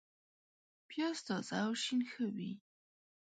پیاز 0.89 1.17
تازه 1.27 1.55
او 1.65 1.71
شین 1.81 2.01
ښه 2.11 2.23
وي 2.35 2.51